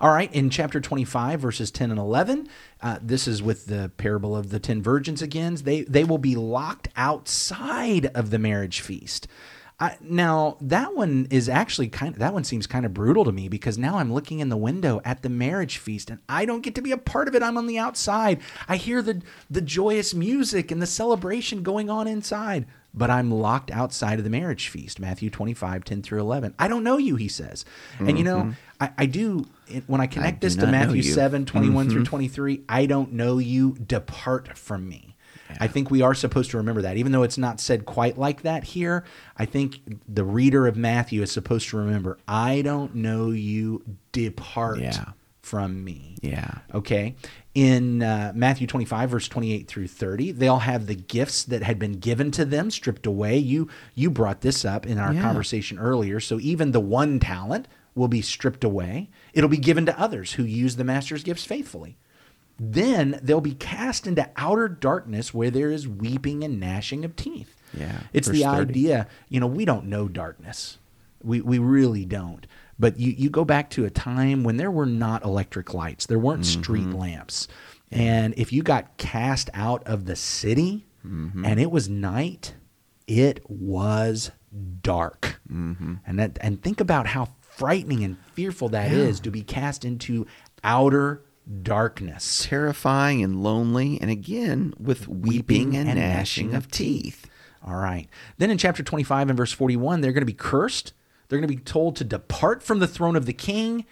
All 0.00 0.12
right, 0.12 0.32
in 0.32 0.48
chapter 0.48 0.80
25, 0.80 1.40
verses 1.40 1.72
10 1.72 1.90
and 1.90 1.98
11, 1.98 2.48
uh, 2.82 2.98
this 3.02 3.26
is 3.26 3.42
with 3.42 3.66
the 3.66 3.90
parable 3.96 4.36
of 4.36 4.50
the 4.50 4.60
10 4.60 4.80
virgins 4.80 5.22
again. 5.22 5.56
They, 5.56 5.82
they 5.82 6.04
will 6.04 6.18
be 6.18 6.36
locked 6.36 6.88
outside 6.94 8.06
of 8.14 8.30
the 8.30 8.38
marriage 8.38 8.80
feast. 8.80 9.26
I, 9.80 9.96
now, 10.00 10.56
that 10.60 10.94
one 10.94 11.26
is 11.30 11.48
actually 11.48 11.88
kind 11.88 12.12
of, 12.12 12.20
that 12.20 12.32
one 12.32 12.44
seems 12.44 12.68
kind 12.68 12.86
of 12.86 12.94
brutal 12.94 13.24
to 13.24 13.32
me 13.32 13.48
because 13.48 13.76
now 13.76 13.98
I'm 13.98 14.12
looking 14.12 14.38
in 14.38 14.50
the 14.50 14.56
window 14.56 15.00
at 15.04 15.22
the 15.22 15.28
marriage 15.28 15.78
feast 15.78 16.10
and 16.10 16.20
I 16.28 16.44
don't 16.44 16.62
get 16.62 16.76
to 16.76 16.82
be 16.82 16.92
a 16.92 16.96
part 16.96 17.26
of 17.26 17.34
it. 17.34 17.42
I'm 17.42 17.56
on 17.56 17.66
the 17.66 17.78
outside. 17.78 18.40
I 18.68 18.76
hear 18.76 19.02
the, 19.02 19.20
the 19.50 19.60
joyous 19.60 20.14
music 20.14 20.70
and 20.70 20.80
the 20.80 20.86
celebration 20.86 21.64
going 21.64 21.90
on 21.90 22.06
inside, 22.06 22.66
but 22.94 23.10
I'm 23.10 23.30
locked 23.30 23.70
outside 23.70 24.18
of 24.18 24.24
the 24.24 24.30
marriage 24.30 24.68
feast. 24.68 24.98
Matthew 24.98 25.30
25, 25.30 25.84
10 25.84 26.02
through 26.02 26.20
11. 26.20 26.54
I 26.58 26.68
don't 26.68 26.84
know 26.84 26.98
you, 26.98 27.16
he 27.16 27.28
says. 27.28 27.64
And 27.98 28.18
you 28.18 28.24
know, 28.24 28.38
mm-hmm. 28.38 28.50
I, 28.80 28.90
I 28.98 29.06
do, 29.06 29.46
when 29.86 30.00
I 30.00 30.06
connect 30.06 30.40
do 30.40 30.46
this 30.46 30.56
to 30.56 30.66
Matthew 30.66 31.02
you. 31.02 31.02
7, 31.02 31.44
21 31.44 31.90
through 31.90 32.02
mm-hmm. 32.02 32.04
23, 32.04 32.62
I 32.68 32.86
don't 32.86 33.12
know 33.12 33.38
you, 33.38 33.72
depart 33.74 34.56
from 34.56 34.88
me. 34.88 35.16
I 35.60 35.66
think 35.66 35.90
we 35.90 36.02
are 36.02 36.14
supposed 36.14 36.50
to 36.50 36.56
remember 36.58 36.82
that. 36.82 36.96
Even 36.96 37.12
though 37.12 37.22
it's 37.22 37.38
not 37.38 37.60
said 37.60 37.86
quite 37.86 38.18
like 38.18 38.42
that 38.42 38.64
here, 38.64 39.04
I 39.36 39.46
think 39.46 39.80
the 40.06 40.24
reader 40.24 40.66
of 40.66 40.76
Matthew 40.76 41.22
is 41.22 41.32
supposed 41.32 41.68
to 41.70 41.78
remember, 41.78 42.18
I 42.26 42.62
don't 42.62 42.94
know 42.96 43.30
you, 43.30 43.82
depart 44.12 44.80
Yeah. 44.80 45.04
from 45.42 45.84
me. 45.84 46.16
Yeah. 46.20 46.58
Okay. 46.74 47.16
In 47.58 48.04
uh, 48.04 48.30
Matthew 48.36 48.68
25, 48.68 49.10
verse 49.10 49.26
28 49.26 49.66
through 49.66 49.88
30, 49.88 50.30
they 50.30 50.46
all 50.46 50.60
have 50.60 50.86
the 50.86 50.94
gifts 50.94 51.42
that 51.42 51.64
had 51.64 51.76
been 51.76 51.94
given 51.94 52.30
to 52.30 52.44
them 52.44 52.70
stripped 52.70 53.04
away. 53.04 53.36
You 53.36 53.68
you 53.96 54.10
brought 54.10 54.42
this 54.42 54.64
up 54.64 54.86
in 54.86 54.96
our 54.96 55.12
Yeah. 55.12 55.22
conversation 55.22 55.76
earlier. 55.76 56.20
So 56.20 56.38
even 56.38 56.70
the 56.70 56.78
one 56.78 57.18
talent 57.18 57.66
will 57.96 58.06
be 58.06 58.22
stripped 58.22 58.62
away. 58.62 59.10
It'll 59.32 59.48
be 59.50 59.56
given 59.56 59.86
to 59.86 59.98
others 60.00 60.34
who 60.34 60.44
use 60.44 60.76
the 60.76 60.84
master's 60.84 61.24
gifts 61.24 61.44
faithfully. 61.44 61.96
Then 62.60 63.18
they'll 63.24 63.40
be 63.40 63.54
cast 63.54 64.06
into 64.06 64.30
outer 64.36 64.68
darkness 64.68 65.34
where 65.34 65.50
there 65.50 65.72
is 65.72 65.88
weeping 65.88 66.44
and 66.44 66.60
gnashing 66.60 67.04
of 67.04 67.16
teeth. 67.16 67.56
Yeah, 67.76 68.02
It's 68.12 68.28
the 68.28 68.42
30. 68.44 68.70
idea, 68.70 69.08
you 69.28 69.40
know, 69.40 69.48
we 69.48 69.64
don't 69.64 69.86
know 69.86 70.06
darkness. 70.06 70.78
We, 71.24 71.40
we 71.40 71.58
really 71.58 72.04
don't. 72.04 72.46
But 72.78 72.98
you, 72.98 73.12
you 73.16 73.28
go 73.30 73.44
back 73.44 73.70
to 73.70 73.84
a 73.84 73.90
time 73.90 74.44
when 74.44 74.56
there 74.56 74.70
were 74.70 74.86
not 74.86 75.24
electric 75.24 75.74
lights, 75.74 76.06
there 76.06 76.18
weren't 76.18 76.46
street 76.46 76.84
Mm-hmm. 76.86 76.98
lamps. 76.98 77.48
And 77.90 78.34
if 78.36 78.52
you 78.52 78.62
got 78.62 78.96
cast 78.98 79.50
out 79.54 79.82
of 79.86 80.04
the 80.06 80.16
city 80.16 80.84
Mm-hmm. 81.06 81.44
and 81.44 81.58
it 81.60 81.70
was 81.70 81.88
night, 81.88 82.54
it 83.06 83.40
was 83.48 84.30
dark. 84.82 85.40
Mm-hmm. 85.50 85.94
And 86.06 86.18
that 86.18 86.38
and 86.40 86.62
think 86.62 86.80
about 86.80 87.06
how 87.06 87.28
frightening 87.40 88.04
and 88.04 88.16
fearful 88.34 88.68
that 88.70 88.90
is 88.92 89.20
to 89.20 89.30
be 89.30 89.42
cast 89.42 89.84
into 89.84 90.26
outer 90.64 91.22
darkness. 91.62 92.44
Terrifying 92.46 93.22
and 93.22 93.42
lonely, 93.42 93.98
and 94.00 94.10
again 94.10 94.74
with 94.78 95.08
weeping, 95.08 95.76
and, 95.76 95.88
gnashing 95.98 96.54
of 96.54 96.70
teeth. 96.70 97.26
All 97.64 97.76
right. 97.76 98.08
Then 98.38 98.50
in 98.50 98.58
chapter 98.58 98.82
25 98.82 99.30
and 99.30 99.36
verse 99.36 99.52
41, 99.52 100.00
they're 100.00 100.12
going 100.12 100.22
to 100.22 100.26
be 100.26 100.32
cursed. 100.32 100.92
They're 101.28 101.38
going 101.38 101.48
to 101.48 101.56
be 101.56 101.62
told 101.62 101.96
to 101.96 102.04
depart 102.04 102.62
from 102.62 102.78
the 102.78 102.86
throne 102.86 103.16
of 103.16 103.26
the 103.26 103.32
king, 103.32 103.84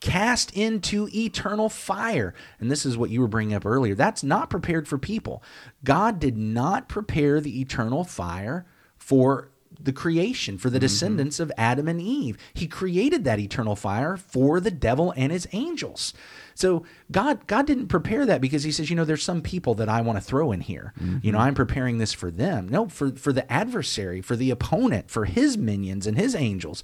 cast 0.00 0.56
into 0.56 1.08
eternal 1.14 1.68
fire. 1.68 2.34
And 2.60 2.70
this 2.70 2.84
is 2.84 2.96
what 2.96 3.10
you 3.10 3.20
were 3.20 3.28
bringing 3.28 3.54
up 3.54 3.66
earlier. 3.66 3.94
That's 3.94 4.22
not 4.22 4.50
prepared 4.50 4.86
for 4.86 4.98
people. 4.98 5.42
God 5.82 6.20
did 6.20 6.36
not 6.36 6.88
prepare 6.88 7.40
the 7.40 7.60
eternal 7.60 8.04
fire 8.04 8.66
for 8.96 9.50
the 9.80 9.92
creation, 9.92 10.58
for 10.58 10.70
the 10.70 10.76
mm-hmm. 10.76 10.84
descendants 10.84 11.40
of 11.40 11.52
Adam 11.56 11.88
and 11.88 12.00
Eve. 12.00 12.36
He 12.54 12.66
created 12.66 13.24
that 13.24 13.38
eternal 13.38 13.76
fire 13.76 14.16
for 14.16 14.60
the 14.60 14.70
devil 14.70 15.12
and 15.16 15.32
his 15.32 15.48
angels. 15.52 16.14
So 16.54 16.84
God 17.10 17.46
God 17.46 17.66
didn't 17.66 17.88
prepare 17.88 18.26
that 18.26 18.40
because 18.40 18.62
he 18.62 18.72
says, 18.72 18.90
you 18.90 18.96
know, 18.96 19.04
there's 19.04 19.22
some 19.22 19.42
people 19.42 19.74
that 19.74 19.88
I 19.88 20.00
want 20.00 20.18
to 20.18 20.24
throw 20.24 20.52
in 20.52 20.60
here. 20.60 20.92
You 21.00 21.32
know, 21.32 21.38
mm-hmm. 21.38 21.48
I'm 21.48 21.54
preparing 21.54 21.98
this 21.98 22.12
for 22.12 22.30
them. 22.30 22.68
No, 22.68 22.88
for 22.88 23.10
for 23.12 23.32
the 23.32 23.50
adversary, 23.52 24.20
for 24.20 24.36
the 24.36 24.50
opponent, 24.50 25.10
for 25.10 25.24
his 25.24 25.56
minions 25.58 26.06
and 26.06 26.16
his 26.16 26.34
angels. 26.34 26.82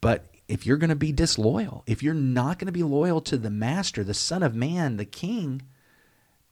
But 0.00 0.26
if 0.48 0.66
you're 0.66 0.76
going 0.76 0.90
to 0.90 0.96
be 0.96 1.12
disloyal, 1.12 1.82
if 1.86 2.02
you're 2.02 2.14
not 2.14 2.58
going 2.58 2.66
to 2.66 2.72
be 2.72 2.82
loyal 2.82 3.20
to 3.22 3.38
the 3.38 3.50
master, 3.50 4.04
the 4.04 4.14
son 4.14 4.42
of 4.42 4.54
man, 4.54 4.98
the 4.98 5.06
king, 5.06 5.62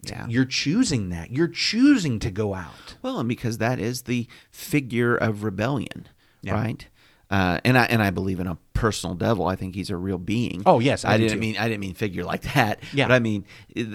Yeah. 0.05 0.27
you're 0.29 0.45
choosing 0.45 1.11
that. 1.11 1.31
You're 1.31 1.47
choosing 1.49 2.19
to 2.21 2.31
go 2.31 2.55
out. 2.55 2.97
Well, 3.03 3.21
and 3.21 3.29
because 3.29 3.59
that 3.59 3.79
is 3.79 4.03
the 4.03 4.27
figure 4.51 5.15
of 5.17 5.45
rebellion, 5.45 6.09
Yeah. 6.43 6.55
right? 6.55 6.87
Uh, 7.31 7.59
and 7.65 7.79
I 7.79 7.85
and 7.85 8.03
I 8.03 8.11
believe 8.11 8.41
in 8.41 8.47
a 8.47 8.59
personal 8.75 9.15
devil. 9.15 9.47
I 9.47 9.57
think 9.57 9.75
he's 9.75 9.89
a 9.89 9.97
real 9.97 10.19
being. 10.19 10.63
Oh, 10.67 10.81
yes, 10.81 11.03
I 11.05 11.15
I, 11.15 11.17
didn't 11.17 11.35
too. 11.35 11.39
mean 11.41 11.57
I 11.57 11.67
didn't 11.69 11.81
mean 11.81 11.95
figure 11.95 12.25
like 12.25 12.43
that. 12.55 12.81
Yeah. 12.93 13.07
but 13.09 13.15
I 13.15 13.21
mean 13.21 13.47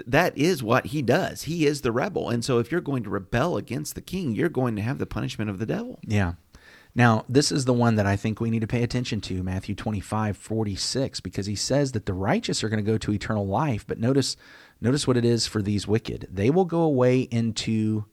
that 0.08 0.36
is 0.38 0.64
what 0.64 0.88
he 0.88 1.02
does. 1.04 1.44
He 1.44 1.68
is 1.68 1.82
the 1.82 1.92
rebel, 1.92 2.30
and 2.30 2.44
so 2.44 2.58
if 2.58 2.72
you're 2.72 2.82
going 2.82 3.04
to 3.04 3.10
rebel 3.12 3.58
against 3.58 3.94
the 3.96 4.02
king, 4.02 4.32
you're 4.34 4.50
going 4.50 4.76
to 4.78 4.82
have 4.82 4.98
the 4.98 5.06
punishment 5.06 5.50
of 5.52 5.60
the 5.60 5.66
devil. 5.68 6.00
Yeah. 6.04 6.34
Now, 6.96 7.26
this 7.30 7.52
is 7.52 7.66
the 7.66 7.74
one 7.74 7.94
that 7.96 8.08
I 8.08 8.16
think 8.16 8.42
we 8.42 8.50
need 8.50 8.62
to 8.62 8.68
pay 8.68 8.82
attention 8.82 9.22
to, 9.22 9.44
Matthew 9.44 9.76
25, 9.76 10.36
46, 10.36 11.20
because 11.20 11.46
he 11.46 11.54
says 11.54 11.92
that 11.92 12.08
the 12.08 12.14
righteous 12.16 12.64
are 12.64 12.70
going 12.70 12.84
to 12.84 12.92
go 12.92 12.98
to 12.98 13.14
eternal 13.14 13.46
life. 13.46 13.86
But 13.86 14.00
notice, 14.00 14.36
notice 14.82 15.08
what 15.08 15.18
it 15.18 15.26
is 15.26 15.48
for 15.48 15.62
these 15.62 15.88
wicked. 15.88 16.28
They 16.32 16.50
will 16.50 16.66
go 16.66 16.82
away 16.82 17.22
into 17.22 18.06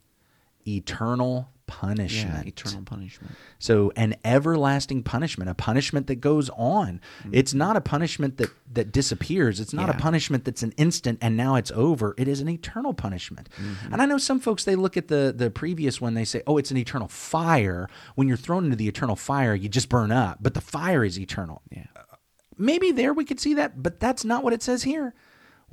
eternal 0.67 1.51
punishment. 1.67 2.45
Yeah, 2.45 2.49
eternal 2.49 2.83
punishment. 2.83 3.35
So 3.59 3.93
an 3.97 4.17
everlasting 4.25 5.03
punishment, 5.03 5.51
a 5.51 5.55
punishment 5.55 6.07
that 6.09 6.17
goes 6.17 6.51
on. 6.51 7.01
Mm-hmm. 7.21 7.31
It's 7.33 7.55
not 7.55 7.77
a 7.77 7.81
punishment 7.81 8.37
that 8.39 8.51
that 8.73 8.93
disappears. 8.93 9.61
It's 9.61 9.73
not 9.73 9.89
a 9.89 9.95
punishment 9.95 10.45
that's 10.45 10.63
an 10.63 10.73
instant 10.77 11.19
and 11.23 11.37
now 11.37 11.57
it's 11.57 11.71
over. 11.73 12.15
It 12.19 12.29
is 12.29 12.41
an 12.41 12.49
eternal 12.49 12.93
punishment. 12.95 13.49
Mm-hmm. 13.57 13.93
And 13.93 14.03
I 14.03 14.07
know 14.07 14.19
some 14.19 14.41
folks 14.41 14.65
they 14.65 14.77
look 14.77 14.97
at 14.97 15.09
the 15.09 15.33
the 15.37 15.51
previous 15.51 16.01
one 16.01 16.15
they 16.15 16.25
say, 16.25 16.43
"Oh, 16.47 16.59
it's 16.59 16.71
an 16.71 16.77
eternal 16.77 17.09
fire. 17.09 17.89
When 18.15 18.29
you're 18.29 18.37
thrown 18.37 18.65
into 18.65 18.77
the 18.77 18.89
eternal 18.89 19.17
fire, 19.17 19.55
you 19.55 19.69
just 19.69 19.89
burn 19.89 20.13
up, 20.13 20.39
but 20.41 20.55
the 20.55 20.61
fire 20.61 21.05
is 21.05 21.19
eternal." 21.19 21.63
Yeah. 21.71 21.87
maybe 22.57 22.93
there 22.93 23.13
we 23.13 23.25
could 23.25 23.41
see 23.41 23.55
that, 23.55 23.83
but 23.83 23.99
that's 23.99 24.25
not 24.25 24.45
what 24.45 24.53
it 24.53 24.63
says 24.63 24.83
here. 24.85 25.15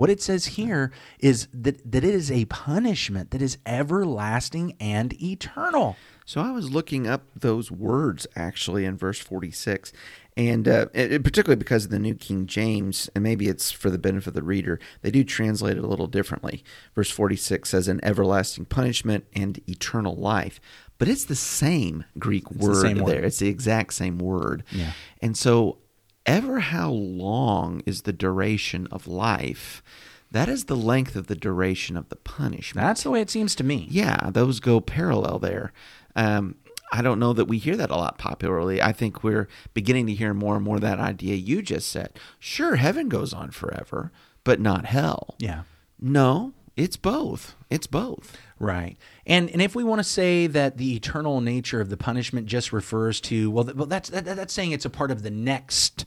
What 0.01 0.09
it 0.09 0.19
says 0.19 0.47
here 0.47 0.91
is 1.19 1.47
that, 1.53 1.91
that 1.91 2.03
it 2.03 2.15
is 2.15 2.31
a 2.31 2.45
punishment 2.45 3.29
that 3.29 3.39
is 3.39 3.59
everlasting 3.67 4.75
and 4.79 5.13
eternal. 5.21 5.95
So 6.25 6.41
I 6.41 6.49
was 6.49 6.71
looking 6.71 7.05
up 7.05 7.25
those 7.35 7.69
words 7.69 8.25
actually 8.35 8.83
in 8.83 8.97
verse 8.97 9.19
46, 9.19 9.93
and 10.35 10.67
uh, 10.67 10.87
it, 10.95 11.23
particularly 11.23 11.59
because 11.59 11.85
of 11.85 11.91
the 11.91 11.99
New 11.99 12.15
King 12.15 12.47
James, 12.47 13.11
and 13.13 13.23
maybe 13.23 13.47
it's 13.47 13.69
for 13.69 13.91
the 13.91 13.99
benefit 13.99 14.29
of 14.29 14.33
the 14.33 14.41
reader, 14.41 14.79
they 15.03 15.11
do 15.11 15.23
translate 15.23 15.77
it 15.77 15.83
a 15.83 15.87
little 15.87 16.07
differently. 16.07 16.63
Verse 16.95 17.11
46 17.11 17.69
says 17.69 17.87
an 17.87 17.99
everlasting 18.01 18.65
punishment 18.65 19.25
and 19.35 19.59
eternal 19.69 20.15
life. 20.15 20.59
But 20.97 21.09
it's 21.09 21.25
the 21.25 21.35
same 21.35 22.05
Greek 22.17 22.49
the 22.49 22.57
word 22.57 22.81
same 22.81 22.99
word. 23.01 23.11
there. 23.11 23.23
It's 23.23 23.37
the 23.37 23.49
exact 23.49 23.93
same 23.93 24.17
word. 24.17 24.63
Yeah. 24.71 24.93
And 25.21 25.37
so, 25.37 25.77
ever 26.25 26.59
how 26.59 26.91
long 26.91 27.81
is 27.85 28.03
the 28.03 28.13
duration 28.13 28.87
of 28.91 29.07
life? 29.07 29.83
That 30.31 30.47
is 30.47 30.65
the 30.65 30.77
length 30.77 31.15
of 31.15 31.27
the 31.27 31.35
duration 31.35 31.97
of 31.97 32.09
the 32.09 32.15
punishment. 32.15 32.85
That's 32.85 33.03
the 33.03 33.11
way 33.11 33.21
it 33.21 33.29
seems 33.29 33.53
to 33.55 33.63
me. 33.63 33.87
Yeah, 33.89 34.29
those 34.31 34.59
go 34.59 34.79
parallel 34.79 35.39
there. 35.39 35.73
Um, 36.15 36.55
I 36.91 37.01
don't 37.01 37.19
know 37.19 37.33
that 37.33 37.45
we 37.45 37.57
hear 37.57 37.77
that 37.77 37.89
a 37.89 37.95
lot 37.95 38.17
popularly. 38.17 38.81
I 38.81 38.91
think 38.91 39.23
we're 39.23 39.47
beginning 39.73 40.07
to 40.07 40.13
hear 40.13 40.33
more 40.33 40.55
and 40.55 40.63
more 40.63 40.79
that 40.79 40.99
idea 40.99 41.35
you 41.35 41.61
just 41.61 41.89
said. 41.89 42.17
Sure, 42.39 42.75
heaven 42.75 43.07
goes 43.09 43.33
on 43.33 43.51
forever, 43.51 44.11
but 44.43 44.59
not 44.59 44.85
hell. 44.85 45.35
Yeah. 45.39 45.63
No, 45.99 46.53
it's 46.75 46.97
both. 46.97 47.55
It's 47.69 47.87
both. 47.87 48.37
Right. 48.59 48.97
And 49.25 49.49
and 49.49 49.61
if 49.61 49.75
we 49.75 49.83
want 49.83 49.99
to 49.99 50.03
say 50.03 50.47
that 50.47 50.77
the 50.77 50.95
eternal 50.95 51.41
nature 51.41 51.81
of 51.81 51.89
the 51.89 51.97
punishment 51.97 52.47
just 52.47 52.73
refers 52.73 53.21
to 53.21 53.49
well, 53.49 53.63
th- 53.63 53.75
well 53.75 53.87
that's 53.87 54.09
that, 54.09 54.25
that's 54.25 54.53
saying 54.53 54.71
it's 54.71 54.85
a 54.85 54.89
part 54.89 55.11
of 55.11 55.23
the 55.23 55.31
next 55.31 56.05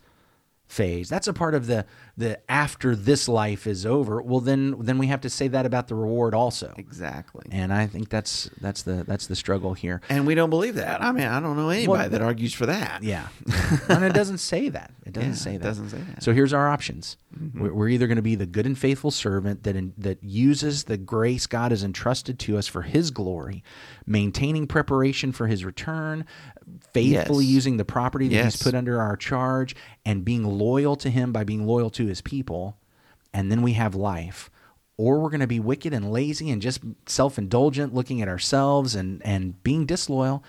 phase. 0.74 1.08
That's 1.08 1.28
a 1.28 1.32
part 1.32 1.54
of 1.54 1.66
the 1.66 1.86
the 2.16 2.38
after 2.50 2.94
this 2.94 3.28
life 3.28 3.66
is 3.66 3.84
over, 3.84 4.22
well 4.22 4.40
then 4.40 4.76
then 4.78 4.98
we 4.98 5.08
have 5.08 5.20
to 5.22 5.30
say 5.30 5.48
that 5.48 5.66
about 5.66 5.88
the 5.88 5.94
reward 5.94 6.34
also. 6.34 6.72
Exactly. 6.76 7.44
And 7.50 7.72
I 7.72 7.86
think 7.88 8.08
that's 8.08 8.48
that's 8.60 8.82
the 8.82 9.04
that's 9.04 9.26
the 9.26 9.34
struggle 9.36 9.74
here. 9.74 10.00
And 10.08 10.26
we 10.26 10.34
don't 10.34 10.50
believe 10.50 10.76
that. 10.76 11.02
I 11.02 11.10
mean, 11.12 11.26
I 11.26 11.40
don't 11.40 11.56
know 11.56 11.68
anybody 11.70 11.88
Well, 11.98 12.08
that 12.10 12.22
argues 12.22 12.54
for 12.54 12.66
that. 12.66 13.02
Yeah, 13.02 13.26
and 13.88 14.04
it 14.04 14.12
doesn't 14.12 14.38
say 14.38 14.68
that. 14.68 14.92
It 15.04 15.12
doesn't 15.12 15.30
Yeah, 15.30 15.34
say 15.36 15.54
it 15.56 15.62
that. 15.62 15.68
doesn't 15.68 15.88
say 15.90 15.98
that. 15.98 16.06
Mm-hmm. 16.06 16.20
So 16.20 16.32
here's 16.32 16.52
our 16.52 16.68
options. 16.68 17.16
We're, 17.54 17.74
we're 17.74 17.88
either 17.88 18.06
going 18.06 18.16
to 18.16 18.22
be 18.22 18.36
the 18.36 18.46
good 18.46 18.64
and 18.64 18.78
faithful 18.78 19.10
servant 19.10 19.64
that 19.64 19.74
in, 19.74 19.92
that 19.98 20.22
uses 20.22 20.84
the 20.84 20.96
grace 20.96 21.46
God 21.48 21.72
has 21.72 21.82
entrusted 21.82 22.38
to 22.40 22.56
us 22.56 22.68
for 22.68 22.82
His 22.82 23.10
glory, 23.10 23.64
maintaining 24.06 24.66
preparation 24.68 25.32
for 25.32 25.48
His 25.48 25.64
return, 25.64 26.24
faithfully 26.92 27.44
Yes. 27.44 27.52
using 27.54 27.76
the 27.76 27.84
property 27.84 28.28
that 28.28 28.34
Yes. 28.34 28.54
He's 28.54 28.62
put 28.62 28.74
under 28.74 29.00
our 29.00 29.16
charge, 29.16 29.74
and 30.06 30.24
being 30.24 30.44
loyal 30.44 30.96
to 30.96 31.10
Him 31.10 31.32
by 31.32 31.44
being 31.44 31.66
loyal 31.66 31.90
to 31.90 32.03
His 32.06 32.20
people, 32.20 32.76
and 33.32 33.50
then 33.50 33.62
we 33.62 33.72
have 33.72 33.94
life. 33.94 34.50
Or 34.96 35.18
we're 35.18 35.30
going 35.30 35.40
to 35.40 35.46
be 35.48 35.58
wicked 35.58 35.92
and 35.92 36.12
lazy 36.12 36.50
and 36.50 36.62
just 36.62 36.80
self 37.06 37.36
indulgent, 37.36 37.92
looking 37.92 38.22
at 38.22 38.28
ourselves 38.28 38.94
and, 38.94 39.24
and 39.26 39.60
being 39.64 39.86
disloyal. 39.86 40.44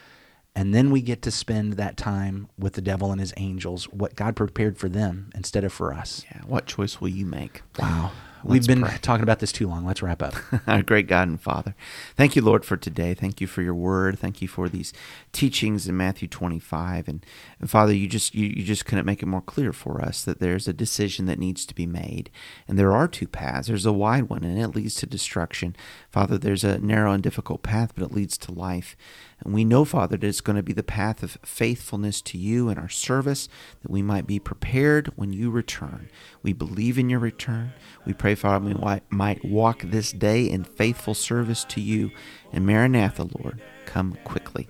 And 0.55 0.73
then 0.73 0.91
we 0.91 1.01
get 1.01 1.21
to 1.23 1.31
spend 1.31 1.73
that 1.73 1.97
time 1.97 2.47
with 2.57 2.73
the 2.73 2.81
devil 2.81 3.11
and 3.11 3.19
his 3.19 3.33
angels, 3.35 3.85
what 3.91 4.15
God 4.15 4.35
prepared 4.35 4.77
for 4.77 4.87
them 4.87 5.29
instead 5.35 5.65
of 5.65 5.73
for 5.73 5.93
us. 5.93 6.23
Yeah. 6.31 6.43
What 6.45 6.65
choice 6.65 7.01
will 7.01 7.09
you 7.09 7.25
make? 7.25 7.63
Wow. 7.77 8.11
We've 8.45 8.67
been 8.67 8.81
pray. 8.81 8.97
talking 9.01 9.23
about 9.23 9.39
this 9.39 9.51
too 9.51 9.67
long. 9.67 9.85
Let's 9.85 10.03
wrap 10.03 10.21
up. 10.21 10.35
Our 10.67 10.83
great 10.83 11.07
God 11.07 11.27
and 11.27 11.41
Father. 11.41 11.73
Thank 12.15 12.35
you, 12.35 12.43
Lord, 12.43 12.63
for 12.63 12.77
today. 12.77 13.15
Thank 13.15 13.41
you 13.41 13.47
for 13.47 13.63
your 13.63 13.73
word. 13.73 14.19
Thank 14.19 14.41
you 14.41 14.47
for 14.47 14.69
these 14.69 14.93
teachings 15.31 15.87
in 15.87 15.97
Matthew 15.97 16.27
25. 16.27 17.07
And, 17.07 17.25
and 17.59 17.69
Father, 17.69 17.93
you 17.93 18.07
just 18.07 18.35
you, 18.35 18.45
you 18.47 18.63
just 18.63 18.85
couldn't 18.85 19.05
make 19.05 19.23
it 19.23 19.27
more 19.27 19.41
clear 19.41 19.73
for 19.73 19.99
us 19.99 20.23
that 20.23 20.39
there's 20.39 20.67
a 20.67 20.73
decision 20.73 21.25
that 21.25 21.39
needs 21.39 21.65
to 21.65 21.73
be 21.73 21.87
made. 21.87 22.29
And 22.67 22.77
there 22.77 22.93
are 22.93 23.07
two 23.07 23.27
paths. 23.27 23.67
There's 23.67 23.85
a 23.85 23.93
wide 23.93 24.29
one, 24.29 24.43
and 24.43 24.61
it 24.61 24.75
leads 24.75 24.95
to 24.95 25.07
destruction. 25.07 25.75
Father, 26.11 26.37
there's 26.37 26.63
a 26.63 26.77
narrow 26.77 27.13
and 27.13 27.23
difficult 27.23 27.63
path, 27.63 27.93
but 27.95 28.03
it 28.03 28.13
leads 28.13 28.37
to 28.39 28.51
life. 28.51 28.95
And 29.43 29.53
we 29.53 29.65
know, 29.65 29.85
Father, 29.85 30.17
that 30.17 30.25
it's 30.25 30.41
going 30.41 30.55
to 30.55 30.63
be 30.63 30.73
the 30.73 30.81
path 30.81 31.21
of 31.21 31.37
faithfulness 31.43 32.21
to 32.21 32.37
you 32.37 32.69
and 32.69 32.79
our 32.79 32.89
service, 32.89 33.49
that 33.81 33.91
we 33.91 34.01
might 34.01 34.25
be 34.25 34.39
prepared 34.39 35.11
when 35.15 35.33
you 35.33 35.51
return. 35.51 36.09
We 36.41 36.53
believe 36.53 36.97
in 36.97 37.09
your 37.09 37.19
return. 37.19 37.73
We 38.05 38.13
pray, 38.13 38.35
Father, 38.35 38.65
we 38.65 39.01
might 39.09 39.45
walk 39.45 39.81
this 39.81 40.11
day 40.11 40.45
in 40.49 40.63
faithful 40.63 41.13
service 41.13 41.65
to 41.65 41.81
you. 41.81 42.11
And 42.53 42.65
Maranatha, 42.65 43.27
Lord, 43.39 43.61
come 43.85 44.17
quickly. 44.23 44.67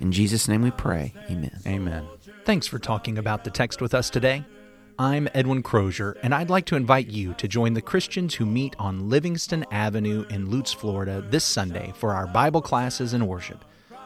In 0.00 0.12
Jesus' 0.12 0.48
name 0.48 0.62
we 0.62 0.70
pray. 0.70 1.12
Amen. 1.28 1.58
Amen. 1.66 2.06
Thanks 2.44 2.66
for 2.66 2.78
talking 2.78 3.18
about 3.18 3.44
the 3.44 3.50
text 3.50 3.80
with 3.80 3.94
us 3.94 4.10
today. 4.10 4.44
I'm 4.96 5.28
Edwin 5.34 5.64
Crozier, 5.64 6.16
and 6.22 6.32
I'd 6.32 6.50
like 6.50 6.66
to 6.66 6.76
invite 6.76 7.08
you 7.08 7.34
to 7.34 7.48
join 7.48 7.74
the 7.74 7.82
Christians 7.82 8.36
who 8.36 8.46
meet 8.46 8.76
on 8.78 9.08
Livingston 9.08 9.66
Avenue 9.72 10.24
in 10.30 10.50
Lutz, 10.50 10.72
Florida 10.72 11.20
this 11.30 11.44
Sunday 11.44 11.92
for 11.96 12.12
our 12.12 12.28
Bible 12.28 12.62
classes 12.62 13.12
and 13.12 13.26
worship. 13.26 13.64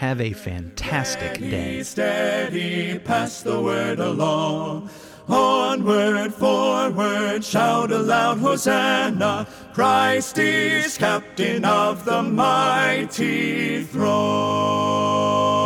Have 0.00 0.22
a 0.22 0.32
fantastic 0.32 1.38
day. 1.38 1.76
Be 1.76 1.82
steady, 1.84 2.98
pass 3.00 3.42
the 3.42 3.60
word 3.60 4.00
along. 4.00 4.88
Onward, 5.28 6.32
forward, 6.32 7.44
shout 7.44 7.92
aloud, 7.92 8.38
Hosanna! 8.38 9.46
Christ 9.74 10.38
is 10.38 10.96
captain 10.96 11.66
of 11.66 12.06
the 12.06 12.22
mighty 12.22 13.84
throne. 13.84 15.59